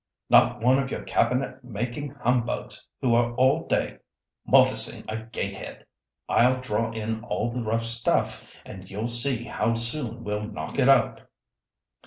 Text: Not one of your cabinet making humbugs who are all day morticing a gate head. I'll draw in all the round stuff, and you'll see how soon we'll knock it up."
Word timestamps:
Not 0.31 0.61
one 0.61 0.79
of 0.79 0.89
your 0.89 1.03
cabinet 1.03 1.63
making 1.63 2.15
humbugs 2.19 2.89
who 3.01 3.13
are 3.13 3.35
all 3.35 3.67
day 3.67 3.99
morticing 4.51 5.05
a 5.07 5.27
gate 5.27 5.53
head. 5.53 5.85
I'll 6.27 6.59
draw 6.59 6.89
in 6.91 7.23
all 7.23 7.51
the 7.51 7.61
round 7.61 7.83
stuff, 7.83 8.41
and 8.65 8.89
you'll 8.89 9.09
see 9.09 9.43
how 9.43 9.75
soon 9.75 10.23
we'll 10.23 10.47
knock 10.47 10.79
it 10.79 10.89
up." 10.89 11.29